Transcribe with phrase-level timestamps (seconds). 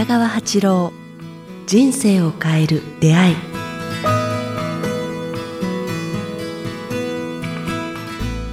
[0.00, 0.92] 北川八郎
[1.66, 3.36] 人生を変える出会い。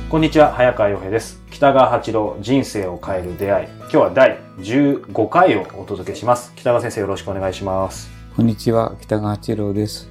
[0.09, 1.41] こんにちは早川洋平です。
[1.49, 3.67] 北川八郎人生を変える出会い。
[3.79, 6.51] 今日は第15回をお届けします。
[6.57, 8.09] 北川先生よろしくお願いします。
[8.35, 10.09] こんにちは北川八郎です。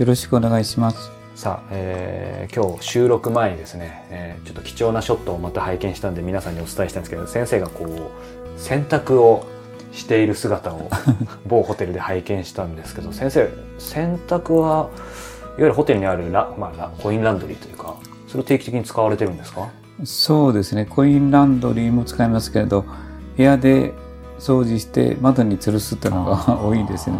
[0.00, 1.12] よろしくお願いします。
[1.36, 9.54] さあ、えー、今日収録前にですね、えー、ちょっと貴重なショットをまた拝見したんで皆さんにお伝えしたんですけど先生がこう洗濯を
[9.94, 10.90] している姿を
[11.46, 13.48] 某ホテルで拝見したんですけど先生
[13.78, 14.90] 洗濯はいわ
[15.58, 17.94] ゆるホテルにあるラ、まあ、コインランドリーというか
[18.26, 19.68] それを定期的に使われてるんですか？
[20.04, 20.86] そうですね。
[20.86, 22.84] コインランドリーも使いますけれど
[23.36, 23.92] 部屋で
[24.40, 27.16] 掃除して窓に吊るすっていうのが多いですね。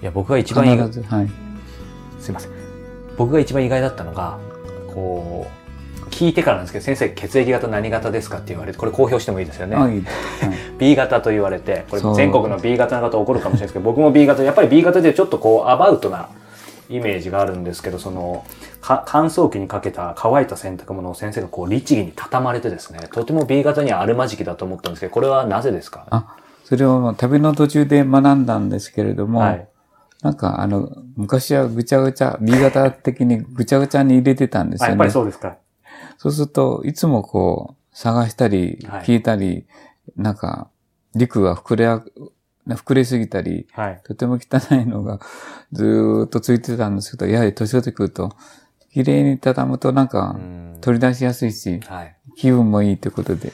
[0.00, 1.30] いや僕が一番意外、はい、
[2.20, 2.52] すいません。
[3.16, 4.38] 僕が一番意外だったのが
[4.94, 5.61] こう
[6.22, 10.04] 聞いてからなんですけど先生血液型何型ですかって言われてこれ公表してもいいですよね、はい、
[10.78, 16.28] B 型と言われてこれ全国の B 型の方怒るかもしれないですけど僕も B 型やっぱり B 型でちょっとこうアバウトな
[16.88, 18.46] イメージがあるんですけどその
[18.80, 29.68] 乾燥機にかけた乾いた洗濯物を先生がこう律儀に畳まれてですねとても B 型にはあるまじきだと思ったんですけどこれはなぜですかあそれを旅の途中で学んだんですけれども、はい、
[30.22, 34.90] なんかあの昔はぐちゃぐちゃ B 型的にぐちゃぐちゃに入れてたんですよね。
[34.90, 35.56] やっぱりそうですか。
[36.22, 39.66] そうすると、いつもこう、探したり、聞いたり、はい、
[40.14, 40.68] なんか、
[41.16, 41.88] 陸が膨れ、
[42.68, 45.18] 膨れすぎたり、はい、とても汚いのが
[45.72, 48.30] ずっとついてたんですけど、やはり年を取ってくると、
[48.92, 50.36] 綺麗に畳むとなんか、
[50.80, 53.52] 取り出しやすいし、はい、気分もいいということで、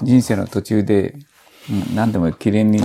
[0.00, 1.16] 人生の途中で、
[1.68, 2.78] うん、何でも綺麗に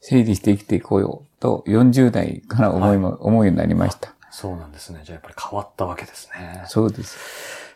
[0.00, 4.14] 整理して生きていこうよと、40代から思いも、はい、思うようになりました。
[4.30, 5.02] そうなんですね。
[5.04, 6.64] じゃあやっぱり変わったわけですね。
[6.66, 7.18] そうです。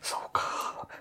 [0.01, 0.58] そうか。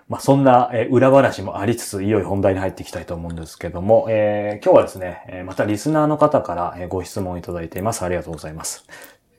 [0.08, 8.02] まあ、そんな、え裏話もありつつ、いよいよ本題に入っていきたいと思うんですけども、えー、今日はですね、えまたリスナーの方からえご質問をいただいています。
[8.02, 8.86] ありがとうございます。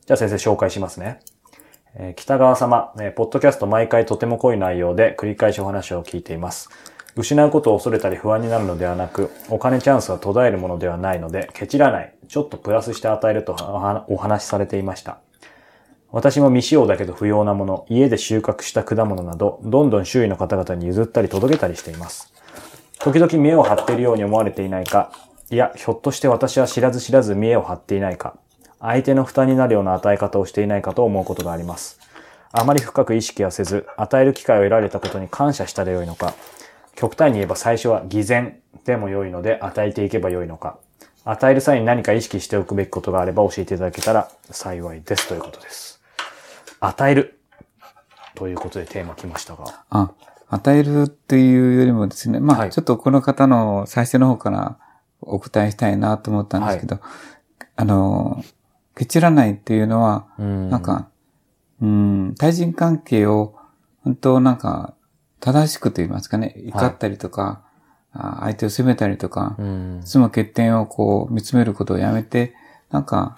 [0.05, 1.21] じゃあ先生紹介しますね。
[1.95, 6.69] え北川様、えポッドキャスト毎回とても濃い内容で繰り返しお話を聞いています。
[7.15, 15.17] 失うことを恐れたり不安になるのではなく、お金チャンスは途絶えるものではないので、ケチらない、ちょっとプラスして与えるとお話しされていました。
[16.11, 22.33] 私も未使用だけど不要なもの、家で収穫した果物など、どんどん周囲の方々に譲ったり届けたりしています。
[22.99, 25.11] 時々見栄を張っているように思われていないか、
[25.51, 28.37] いや、ひょっとして私は知らず知らず見栄を張っていないか、
[28.79, 31.99] 相手の負担になるような与え方をしていないかと思うことがあります。
[32.51, 36.33] あまり深く意識はせず、与える機会を得られたことに感謝したらよいのか、
[36.95, 40.79] 極端に言えば最初は偽善でも良いので与えていけば良いのか、
[41.23, 45.98] 与える際に何か意識しておくべきことがあれば教えていただけたら幸いですということです。
[46.79, 47.40] 与える。
[48.35, 49.66] ということでテーマ来ましたが。
[49.90, 50.12] あ、
[50.47, 54.78] 与えるっていうよりもですね、まあ、はい、ちょっとこの方の最初の方から
[55.22, 57.03] お答えしたいなと思ったんですけど、はい、
[57.75, 58.44] あの、
[58.95, 60.69] ケチらないっていうのは、ん。
[60.69, 61.09] なんか、
[61.81, 63.56] うん、対人関係を
[64.03, 64.94] 本当なんか
[65.39, 67.63] 正しくと言いますかね、怒ったりとか、
[68.12, 69.56] はい、相手を責めたりとか、
[70.01, 72.56] いつも欠点をこう見つめることをやめて、
[72.89, 73.38] なんか、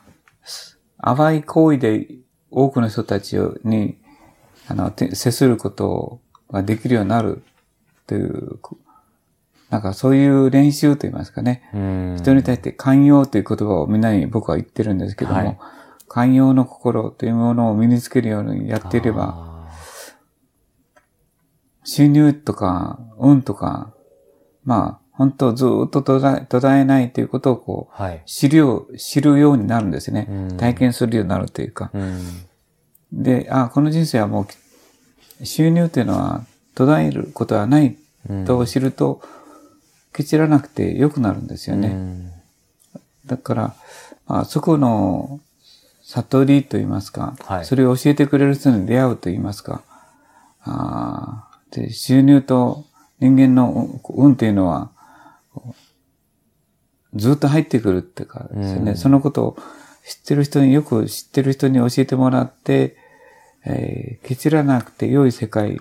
[1.04, 2.08] 淡い行為で
[2.52, 3.98] 多くの人たちに、
[4.68, 6.20] あの、接すること
[6.52, 7.44] ができるようになる
[8.08, 8.60] という、
[9.70, 11.64] なんかそういう練習と言いますかね。
[12.18, 15.58] 人に対して寛容という言葉をみんなに僕は言ってるんですけども、はい、
[16.10, 19.70] 寛容の心というものを身につけるようにやっていれば、
[21.84, 23.94] 収入とか、運とか、
[24.64, 30.28] まあ、本当ずっと途絶えないということをこう、はい、知るよう、知るようになるんですね。
[30.58, 31.92] 体験するようになるというか。
[33.14, 34.48] で、あ、この人生はも
[35.40, 36.44] う、収入というのは
[36.74, 37.98] 途絶えることはない
[38.48, 39.22] と知ると、
[40.12, 42.34] ケチらなくて良くなるんですよね。
[43.28, 43.76] だから、
[44.26, 45.40] まあ、そこの
[46.02, 49.84] 悟りと言いますか、はい、それを教えてくれる人に出会うと言いますか、
[50.64, 52.86] あで収入と
[53.20, 54.91] 人間の運というのは、
[57.16, 59.58] ずっと入ってくるってかですね、うん、そのことを
[60.08, 62.96] 知ってる人に、よく知ってる人に教えてもらって、
[63.66, 65.80] えー、ケチらなくて良い世界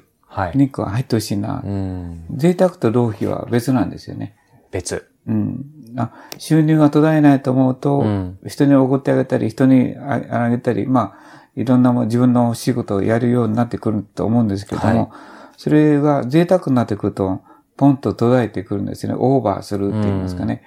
[0.54, 4.36] に入ってほしいな、はいうん、贅沢と浪費は別なんですよね。
[4.70, 5.08] 別。
[5.26, 5.64] うん。
[5.96, 15.08] あ収入が途絶えないと思うと、うん、人におごってあげたり、人にあげたり、まあ、いろんなも自分の仕事をやるようになってくると思うんですけども、はい、
[15.56, 17.42] それが贅沢になってくると、
[17.80, 19.14] ポンと途絶えてくるんですね。
[19.16, 20.62] オーバーするって言いますかね。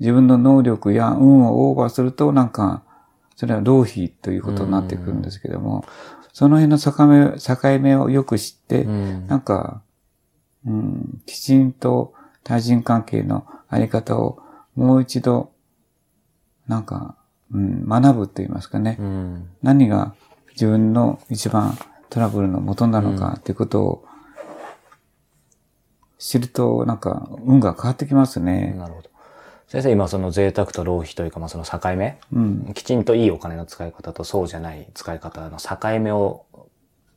[0.00, 2.82] うん、自分の能力や運をオーバーすると、なんか、
[3.36, 5.84] それは浪費ということになってくるんですけども、
[6.32, 9.82] その辺の境目境目をよく知って、なんか、
[10.66, 14.40] うん、きちんと対人関係のあり方を
[14.74, 15.52] もう一度
[16.66, 17.16] なんか、
[17.52, 20.16] うん、学ぶと言いますかね、うん、何が
[20.54, 21.78] 自分の一番
[22.10, 24.05] トラブルの元なのかっていうことを
[26.18, 28.74] 知ると、なんか、運が変わってきますね。
[28.78, 29.10] なるほど。
[29.68, 36.46] 先生、今その贅沢と浪費というか、まあその境目、うん、きちんといいお金の使い方とそうじゃない使い方の境目を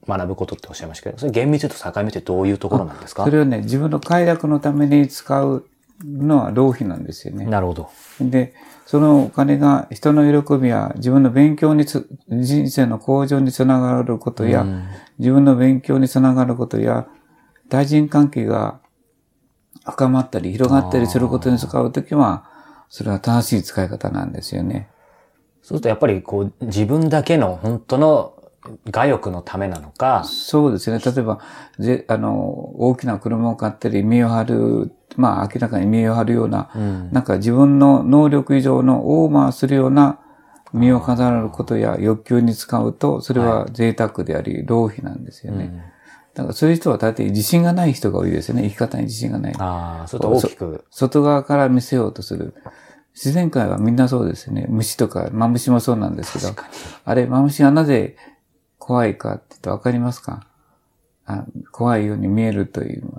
[0.07, 3.24] 学ぶことっておっしゃいましたけど、それ厳密と境目ってどういうところなんですか？
[3.24, 5.68] それをね、自分の快楽のために使う
[6.04, 7.46] のは浪費なんですよね。
[7.46, 7.90] なるほど。
[8.19, 8.56] で、
[8.88, 14.88] そのお金が人の喜びや自分の勉強につ、人生の向上につながることや、うん、
[15.19, 17.07] 自分の勉強につながることや、
[17.69, 18.80] 対人関係が
[19.85, 22.45] 深まったり広がったりすることに使うときは、
[22.89, 24.89] それは正しい使い方なんですよね。
[25.61, 28.33] そうするとやっぱりこう自分だけの本当の
[28.93, 30.23] 我欲のためなのか。
[30.25, 30.99] そうですね。
[30.99, 31.39] 例えば、
[31.79, 40.19] ぜあの、大きな車を買ったり、身を張る、まあ明らかに身を張るような、うん、なんか自分の能力以上のオーバーするような
[40.73, 45.65] 身を飾ることや欲求に使うと、それは贅沢であり、浪費なんですよね。
[45.65, 45.81] うん
[46.33, 48.63] だからそういう人は大体自信がない人が多いですよね。
[48.63, 49.55] 生き方に自信がない。
[49.57, 50.85] ああ、それと大きく。
[50.91, 52.53] 外側から見せようとする。
[53.15, 54.67] 自然界はみんなそうですね。
[54.69, 56.53] 虫とか、マムシもそうなんですけど。
[57.03, 58.15] あれ、マムシがなぜ
[58.77, 60.45] 怖いかって言ってわかりますか？
[61.25, 63.11] あ怖いように見えるというの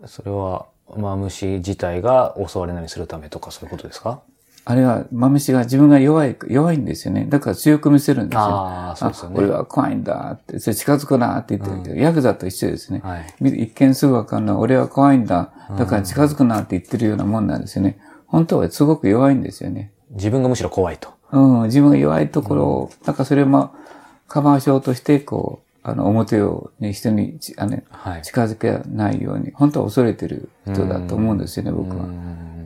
[0.00, 0.08] は。
[0.08, 0.66] それは、
[0.96, 4.22] マムシ自体が襲われないようにするためとかそういうことですか？
[4.64, 7.26] あれは、マムシが自分が弱い、弱いんですよね。
[7.28, 8.42] だから強く見せるんですよ。
[8.42, 9.36] ああ、そうですよね。
[9.38, 13.00] 俺は怖いんだって、それ近づくなって言ってるけど、うん、ヤクザと一緒ですね。
[13.02, 14.56] はい、一見すぐわかんない。
[14.56, 15.52] 俺は怖いんだ。
[15.76, 17.98] だから近づくなって言ってるようなもんなんですよね。
[18.26, 19.92] 本当はすごく弱いんですよね。
[20.10, 21.08] 自分がむしろ怖いと。
[21.32, 23.82] うん、自分が弱いところを、うん、だからそれをまあ、
[24.28, 32.04] カバーしようとして、こう、あの、表をね、人に、あの、はい、近づけないように、本当は恐れてる人だと思うんですよね、僕は。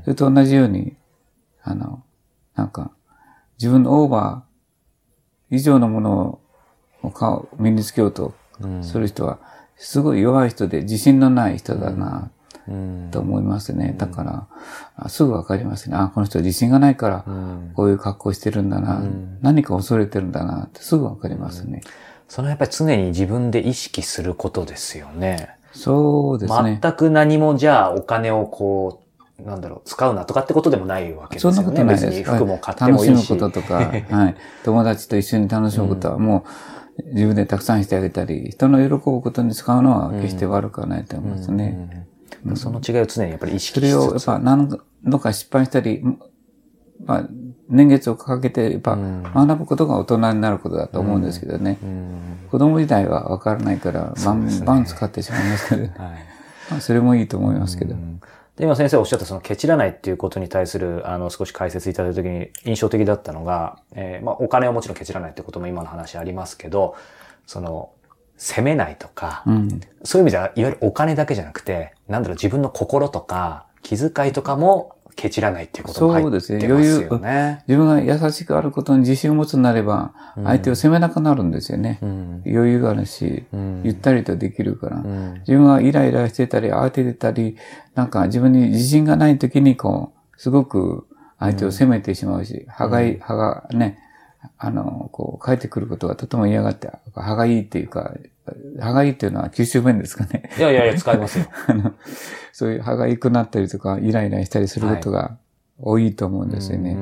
[0.05, 0.95] それと同じように、
[1.67, 2.03] あの、
[2.55, 2.93] なんか、
[3.59, 6.41] 自分のオーバー以上のもの
[7.03, 8.35] を身につけようと
[8.83, 9.39] する人は、
[9.77, 12.31] すごい弱い人で自信のない人だな、
[13.11, 13.95] と思いますね。
[13.99, 14.49] だか
[14.97, 15.97] ら、すぐわかりますね。
[15.97, 17.25] あ、この人は自信がないから、
[17.75, 19.03] こういう格好してるんだな、
[19.43, 21.81] 何か恐れてるんだなってすぐわかりますね。
[22.29, 25.51] そのやっぱり常に自分で意識することですよね。
[25.73, 26.79] そうですね。
[26.83, 29.06] 全く何もじゃあお金をこう、
[29.45, 31.57] なんだろう、使うなとかってことでもないわけですよね。
[31.57, 32.23] そんなことないです。
[32.23, 33.09] 服も買ってもいいし。
[33.09, 34.35] 楽しむこととか、はい。
[34.65, 36.45] 友達と一緒に楽しむことはも
[36.99, 42.07] う、自分でたくさんしてあげたり、人の喜ぶことに使うのは決して悪くはないと思いますね。
[42.55, 44.69] その違いを常にやっぱり意識してそれをやっぱ何
[45.05, 46.03] 度か失敗したり、
[47.05, 47.29] まあ、
[47.69, 51.79] 年月をかけて、やっぱ学ぶことが大人になることだと思うんですけどね。
[52.51, 55.91] 子供時代はわからないから、バンバン使ってしまいますけど、はい
[56.71, 57.97] まあ、それもいいと思いますけど。
[58.57, 66.97] で、今先生おっしゃったそのケチらないっていうことに対する、あの、少し解説いただいたときに印象的だったのが、えー、まあ、お金をもちろんケチらないってことも今の話ありますけど、
[67.47, 67.91] その、
[68.39, 76.69] 責めないとか、うん、そういう意味では、いわゆるお金だけじゃなくて、なんだろう、自分の心とか、気遣いとかもケチらないっていうことも入ってますよね。
[76.69, 77.09] そうですね。
[77.09, 77.63] 余裕。
[77.67, 81.99] 自分が優しくあることに自信を持つなれば、相手を責めなくなるんですよね。
[82.03, 87.57] うん、余裕があるし、うん、ゆったりとできるから、うん、自分がイライラしてたり、慌ててたり、
[87.95, 91.07] なんか自分に自信がない時に、こう、すごく
[91.39, 93.99] 相手を責めてしまうし、歯がいい、歯がね、
[94.59, 98.15] あの、こう、帰ってくることがとても嫌がって、歯がいいっていうか、
[98.81, 100.51] 歯がいいっていうのは九州弁ですかね。
[100.59, 101.47] いやいやいや、使いますよ。
[101.69, 101.93] あの、
[102.53, 105.37] そういう歯が良くなったりとか、イライラしたりすることが
[105.79, 106.97] 多いと思うんですよね。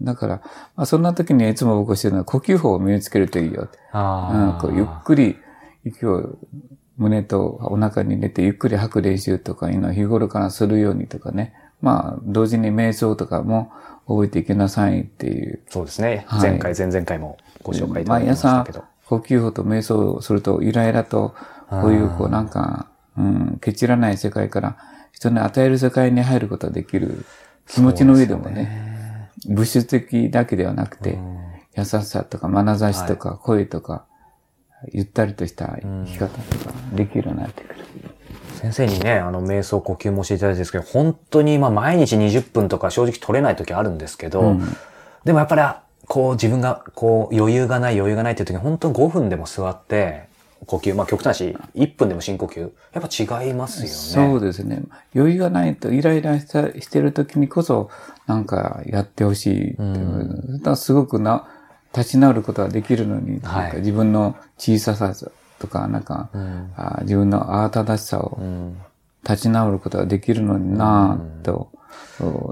[0.00, 0.42] だから、
[0.74, 3.68] まあ、そんな時にいつも僕してるのは呼吸法を身につけるといいよ。
[3.92, 5.36] あうん、こうゆっくり
[5.84, 6.36] 息を
[6.96, 11.54] 胸とお腹に入れてゆっくり吐く練習とかいうのを日頃からするようにとかね。
[11.80, 13.72] まあ、同時に瞑想とかも
[14.06, 15.60] 覚えていきなさいっていう。
[15.68, 16.24] そうですね。
[16.28, 18.84] はい、前回、前々回もご紹介いただきましたけど。
[19.06, 21.34] 呼吸法と瞑想をすると、イライラと、
[21.70, 24.76] こういう、こうなんか、うん、ケチらない世界から、
[25.12, 27.24] 人に与える世界に入ることができる
[27.68, 31.18] 気持ちの上でもね、ね物質的だけではなくて、
[31.76, 34.06] 優しさとか眼差しとか声とか、
[34.92, 37.80] ゆったりとした生き方とかできるようになってくる。
[38.72, 44.76] 先生にね、あの、瞑想呼吸もしていただいてですけど、本当に、まあ、毎日20分とか正直取れない時あるんですけど、うん、
[45.24, 50.28] でもやっぱり、こう、自分が、こう、余裕がない余裕がないっていう時に、本当に5分でも座って、
[50.64, 54.30] 呼吸、まあ極端し、1分でも深呼吸、やっぱ違いますよね。
[54.30, 54.82] そうですね。
[55.14, 57.90] 余裕がないと、イライラしたしてる時にこそ、
[58.26, 59.82] なんかやってほしいいう。
[59.82, 61.48] うん、すごくな、
[61.94, 65.14] 立ち直ることができるのに、はい、自分の小ささ
[65.58, 68.38] とか、なんか、うん、あ自分の慌ただしさを
[69.22, 71.70] 立ち直ることができるのになぁと、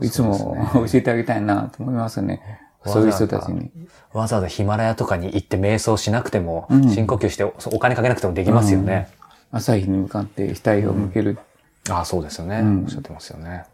[0.02, 2.60] いつも、 教えてあげたいなと思いますね。
[2.86, 3.70] そういう人たちに。
[4.12, 9.08] わざわざヒマラヤとかに行って瞑想しなくても、うん、深呼吸してお金かけなくてもできますよね。
[9.52, 11.38] うん、朝日に向かって額を向ける。
[11.88, 13.64] うん、ああ、そうですよね、おっしゃってますよね。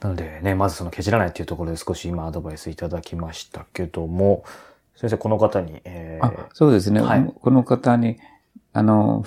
[0.00, 4.44] なのでね、まずその削らないっていうところで少し今アドバイスいただきましたけども、
[4.96, 8.18] 先生、この方に、えー、あそうですね、はい、この方に、
[8.72, 9.24] あの、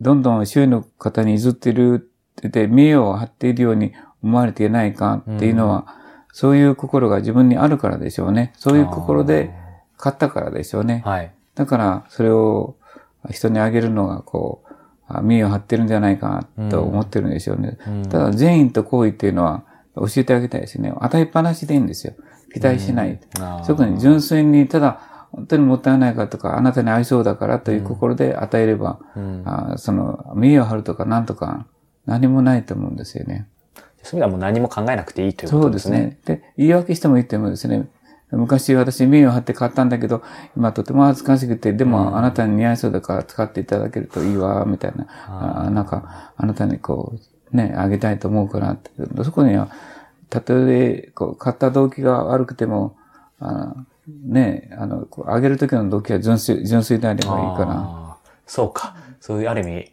[0.00, 5.84] どんどん周囲の方に譲ってるってて、名誉を張っているように思われていないかっていうのは、うん、
[6.32, 8.52] そういう心が自分にあるからでしょうね。
[8.56, 9.52] そういう心で
[9.96, 11.02] 買ったからでしょうね。
[11.04, 11.32] はい。
[11.54, 12.76] だから、それを
[13.30, 14.62] 人にあげるのが、こ
[15.08, 17.78] う、名誉を張ってるんじゃないかと思ってるんでしょうね。
[17.86, 19.64] うん、ただ、善意と行為っていうのは、
[19.96, 20.92] 教えてあげたいですね。
[20.96, 22.14] 与えっぱなしでいいんですよ。
[22.52, 23.18] 期待しない。
[23.64, 25.00] そこに純粋に、ただ、
[25.32, 31.66] 本当にもったいないかとか、あなたに合いそうだからという心で与えれば、うん、あその、名誉を張るとかなんとか、
[32.06, 33.48] 何もないと思うんですよね。
[34.02, 35.96] そういうのはもう何も考えなくていいということですね。
[35.96, 36.36] そうですね。
[36.36, 37.88] で、言い訳しても言ってもですね、
[38.30, 40.22] 昔私名誉を張って買ったんだけど、
[40.56, 45.06] 今とても恥ずかしくて、でもあなたに似合いそうだから使っていただけるといいわ、みたいな。
[45.66, 47.20] あなんか、あなたにこう、
[47.52, 48.90] ね、あげたいと思うからって。
[49.24, 49.70] そこには、
[50.30, 52.96] たとえ、こう、買った動機が悪くても、
[53.38, 53.74] あ
[54.06, 58.16] ね、あの、あげるときの動機は純粋、純粋であればいいから。
[58.46, 58.96] そうか。
[59.20, 59.92] そういう、ある意味、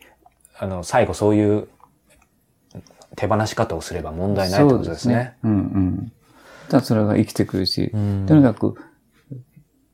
[0.58, 1.68] あの、最後そういう
[3.16, 5.36] 手放し方をすれば問題ないってことですね。
[5.44, 6.12] うすねうんうん。
[6.70, 7.98] ただそれが生きてくるし、と
[8.36, 8.76] にかく、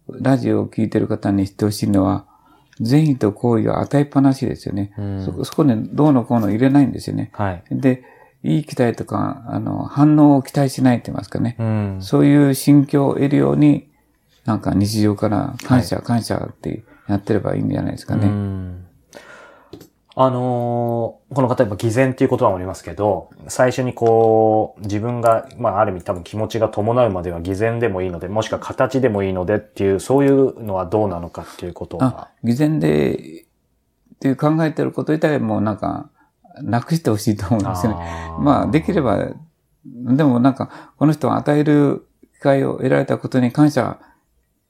[0.09, 2.26] ラジオを聞いてる方に知ってほしいのは、
[2.81, 4.93] 善意と行為が与えっぱなしですよね。
[5.25, 7.31] そそこにどうのこうの入れないんですよね。
[7.34, 8.03] はい、で、
[8.43, 11.55] いい期待とか、あの、反応を期待しないって言いますかね。
[11.60, 13.89] うん、そういう心境を得るように、
[14.46, 18.27] なんか日常から感謝、はい、感謝ってやってればいいんじゃないですかね。
[20.19, 32.29] あのー、この方やっぱ偽善っていう言葉もありますけど、最初にこう、自分が、まあある意味多分気持ちが伴うまでは偽善でもいいので、もしくは形でもいいのでっていう、そういうのはどうなのかっていうことは。
[32.43, 36.09] 偽善で、っていう考えてること自体もなんか、
[36.63, 38.31] なくしてほしいと思うんですよね。
[38.39, 39.29] まあ、できれば、
[39.86, 44.00] でもなんか、この人が与える機会を得られたことに感謝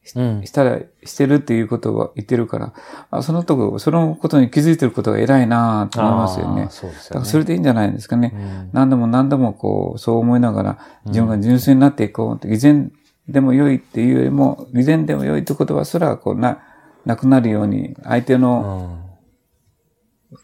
[0.08, 2.74] したら、してるっていうことを言ってるから、
[3.12, 6.68] あそのとこ、そのことに気づいてることが偉いなと思いますよね。
[6.70, 7.10] そうですよね。
[7.10, 8.32] だからそれでいいんじゃないですかね。
[8.34, 12.92] うん、何度も何度もこう、そう思いながら、自分が純粋になっていこう偽善
[13.28, 16.60] でも良いっていうよりも、偽善でも良いって言葉すら、こう、な、
[17.06, 19.07] なくなるように、相手の、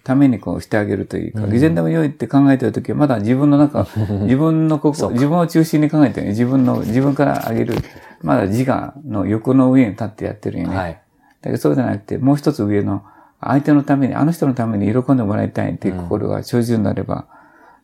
[0.03, 3.85] ためにこうしてあげるというか、偽善でも良いって考えてるときは、まだ自分の中、
[4.23, 7.75] 自分のここ、自分を中心に考えてる自分の、自分からあげる、
[8.21, 10.75] まだ自我の横の上に立ってやってるよね。
[10.75, 10.91] はい。
[10.93, 10.99] だ
[11.43, 13.03] けどそうじゃなくて、もう一つ上の、
[13.41, 17.27] 相手のために、あの人のために喜んでもらいたいっていう心が生じるなれば、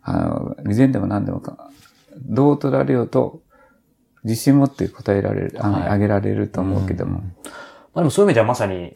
[0.08, 1.70] うん、あの、偽善でも何でもか、
[2.26, 3.42] どう取られようと、
[4.24, 7.20] 自信持って答えられる、あはい、あげられると思うけども。
[7.20, 7.32] うん、ま
[7.96, 8.94] あでもそういう意味ではまさに、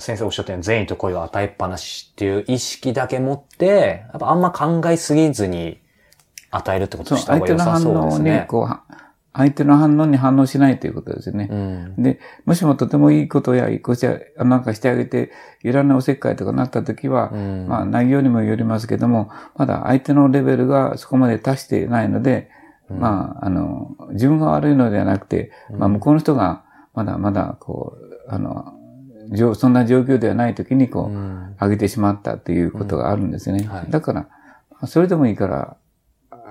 [0.00, 5.80] 先生おっしゃったように善意と恋を与えっぱなしっていう意識だけ持って、やっぱあんま考えすぎずに
[6.50, 8.30] 与えるってことした方が良さそうですね。
[8.30, 8.94] 相手の反応にこう、
[9.32, 11.48] 相手の反応に反応しないということですね。
[11.50, 15.30] うん、で、もしもとてもいいことや、いいことや、なんかしてあげて、
[15.62, 22.50] いらないおせっかいとかなったときは、うん、まあ内容にもよりますけども、まだ相手のレベルがそこまで達していないので、
[22.90, 26.64] うん、まあ、あの、自分が悪いのではなくて、まあ向こうの人が、
[26.94, 28.74] まだまだ、こう、あの、
[29.54, 33.64] そんな状況ではない時にこう、あげてしまったっていうことがあるんですね。
[33.64, 34.26] はい、だから、
[34.86, 35.76] それでもいいから、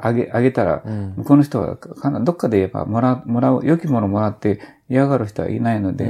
[0.02, 0.82] あげ、あげたら、
[1.18, 1.78] 向こうの人は、
[2.22, 6.06] どっかで言えば、もら、もらう、良きものもらって嫌がる人はいないので、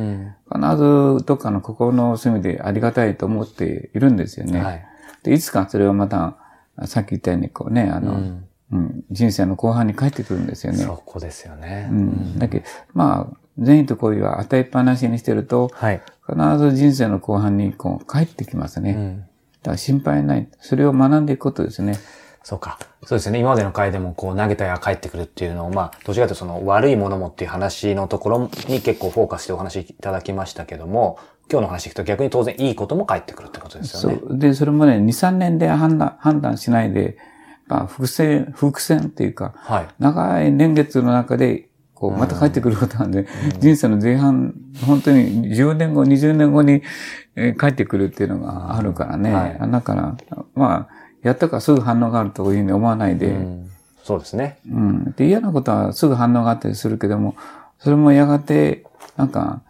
[0.51, 4.63] 必ずどっかの心の隅でありがたいと思っているんですよね。
[4.63, 4.85] はい、
[5.23, 6.37] で、いつかそれはまた、
[6.85, 10.79] さっき言ったように、こうね、あの、うんうん、人生の後半に帰ってくるんですよね。
[10.79, 11.89] そこですよね。
[11.91, 12.39] うん。
[12.39, 18.91] だけど、まあ、善意と恋は与えっぱなしにしてると、はい、必ず人生の後半にこう帰ってきますね。
[18.91, 20.47] うん、だから心配ない。
[20.59, 21.97] それを学んでいくことですね。
[22.43, 22.79] そうか。
[23.03, 23.39] そうですね。
[23.39, 31.19] 今までの回でもこう投げたや帰ってくるっていうのを、まあ、どちらかというとその悪いものもっていう話のところに結構フォーカスしてお話いただきましたけども、
[31.51, 34.19] 今日の話聞くと逆に当然いいことも返ってくるってことですよね。
[34.19, 34.37] そう。
[34.37, 37.17] で、それもね、2、3年で判断、判断しないで、
[37.67, 41.68] まあ、伏線、伏線っていうか、はい、長い年月の中で
[41.99, 43.27] こう、また帰ってくることなんで、
[43.59, 44.53] 人生の前半、
[44.85, 46.81] 本当に10年後、20年後に、
[47.35, 49.33] え帰ってくるっていうのがあるからね。
[49.33, 50.17] はい、だから、
[50.55, 53.69] まあ、やったからすぐ反応があるというふうに思わないで、うん、
[54.03, 54.59] そうですね。
[54.69, 55.13] うん。
[55.17, 57.35] で、嫌なことはすぐ反応があったりするけども、
[57.79, 58.85] それもやがて、
[59.17, 59.61] なんか、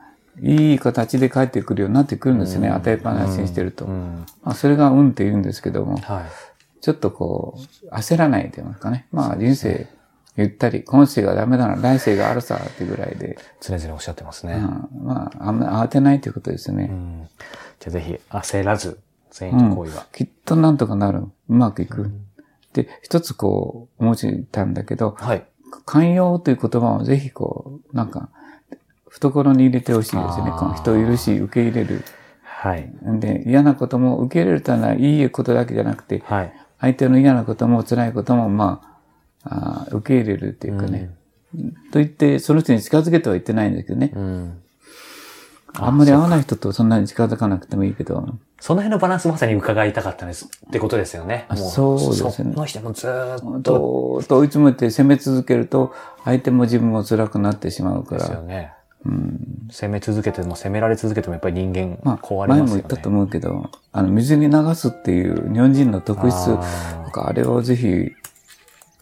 [0.42, 2.70] いい形で帰ってくるようになってくるんですね。
[2.70, 3.88] 与えっぱなしにしてると。
[3.88, 6.26] まあ、それが運って言うんですけども、はい、
[6.82, 7.58] ちょっとこ
[7.92, 9.08] う、焦らないと言いますかね。
[9.12, 9.88] まあ、人生、
[10.42, 13.38] ゆったり、今世がダメなら来世があるさってぐらいで。
[13.60, 14.54] 常々おっしゃってますね。
[14.54, 16.88] うん、まあ、あんま慌てないということですね。
[16.90, 17.30] うん、
[17.80, 19.00] じゃあぜひ焦らず、
[19.32, 21.20] 善意と行為は、うん、きっとなんとかなる。
[21.20, 22.04] うまくいく。
[22.04, 22.22] うん、
[22.74, 25.46] で、一つこう、思いたんだけど、はい。
[25.86, 28.30] 寛容という言葉をぜひこう、なんか、
[29.10, 30.52] 懐に入れてほしいですね。
[30.52, 32.04] この人を許し、受け入れる。
[32.44, 32.92] はい。
[33.20, 36.54] で、嫌なことも受け入れるというのは、いいことだけじゃなくて、はい。
[36.80, 38.89] 相手の嫌なことも辛いことも、まあ、
[39.44, 41.12] あ受け入れるっていうかね。
[41.56, 44.12] うん、と言って、その人に近づけとは言ってないんだけどね。
[44.16, 44.62] うん。
[45.74, 48.28] あんまり合わない人とそんなに近づかなくてもいいけど。
[48.60, 50.46] その辺のバランスまさに伺いたかったんです。
[50.46, 51.48] ってことですよね。
[51.56, 52.54] そうですね。
[52.54, 54.22] その人もずっと。
[54.28, 55.94] と追い詰めて攻め続けると、
[56.26, 58.22] 相手も自分も辛くなってしまうから。
[58.22, 58.74] ですよね。
[59.06, 62.18] うん、攻め続けても攻められ続けてもやっぱり人間壊れますよね。
[62.20, 66.48] まあ、前も言ったと思うけど、あの、水に流すっていう日本人の特質
[67.06, 68.12] とか、あれをぜひ、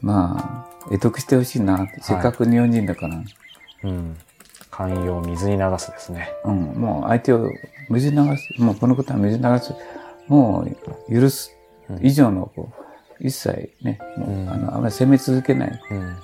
[0.01, 3.22] まあ、得得してほしいなせっかく日本人だから。
[3.84, 4.18] うん。
[4.70, 6.30] 寛容を水に流すですね。
[6.46, 6.74] うん。
[6.75, 7.50] もう相手を
[7.89, 8.62] 水に流す。
[8.62, 9.74] もうこのことは水に流す。
[10.27, 10.68] も
[11.10, 11.51] う許す。
[12.01, 12.72] 以上の、こ
[13.20, 15.82] う、一切ね、もう、うん、あの、あまり攻め続けない。
[15.89, 16.18] うん、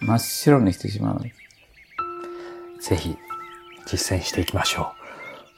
[0.00, 1.20] 真っ白にしてしまう。
[2.80, 3.16] ぜひ
[3.86, 5.05] 実践していきましょう。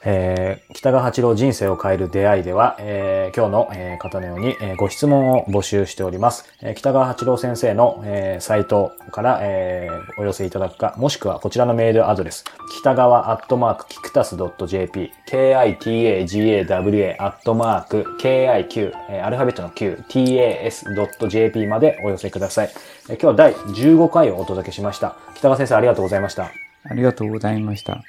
[0.03, 6.45] えー、北川八郎人生を変える出会いでは、えー、今日の、えー、方のように、えー、ご質問を募集しております。
[6.61, 12.45] えー、北川八郎先生の、えー、サイトから、えー、お寄せいただくか、もしくはこちらのメールアドレス、
[12.79, 22.69] 北川アットマークキクタス .jp、kitagawa アットマーク kiq、えー、アルファベットの q、tas.jp までお寄せください、
[23.09, 23.21] えー。
[23.21, 25.15] 今日は第15回をお届けしました。
[25.35, 26.51] 北川先生ありがとうございました。
[26.83, 28.01] ありがとうございました。